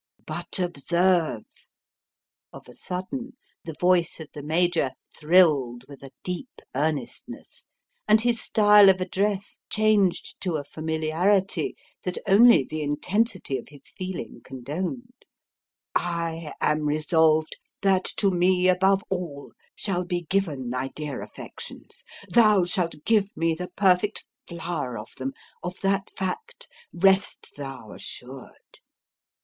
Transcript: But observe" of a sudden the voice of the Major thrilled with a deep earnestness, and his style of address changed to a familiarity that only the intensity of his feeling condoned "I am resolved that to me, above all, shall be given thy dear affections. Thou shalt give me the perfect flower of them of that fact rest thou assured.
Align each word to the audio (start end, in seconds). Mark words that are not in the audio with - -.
But 0.25 0.57
observe" 0.57 1.43
of 2.51 2.67
a 2.67 2.73
sudden 2.73 3.37
the 3.65 3.75
voice 3.79 4.19
of 4.19 4.29
the 4.33 4.41
Major 4.41 4.93
thrilled 5.15 5.85
with 5.87 6.01
a 6.03 6.09
deep 6.23 6.49
earnestness, 6.75 7.67
and 8.07 8.19
his 8.19 8.41
style 8.41 8.89
of 8.89 8.99
address 8.99 9.59
changed 9.69 10.37
to 10.41 10.55
a 10.57 10.63
familiarity 10.63 11.75
that 12.01 12.17
only 12.27 12.63
the 12.63 12.81
intensity 12.81 13.59
of 13.59 13.67
his 13.69 13.83
feeling 13.95 14.41
condoned 14.43 15.13
"I 15.93 16.51
am 16.59 16.85
resolved 16.87 17.57
that 17.83 18.05
to 18.17 18.31
me, 18.31 18.69
above 18.69 19.03
all, 19.07 19.51
shall 19.75 20.03
be 20.03 20.21
given 20.31 20.71
thy 20.71 20.87
dear 20.87 21.21
affections. 21.21 22.03
Thou 22.27 22.63
shalt 22.63 23.05
give 23.05 23.37
me 23.37 23.53
the 23.53 23.69
perfect 23.75 24.25
flower 24.47 24.97
of 24.97 25.09
them 25.19 25.33
of 25.61 25.79
that 25.83 26.09
fact 26.09 26.67
rest 26.91 27.53
thou 27.55 27.91
assured. 27.91 28.79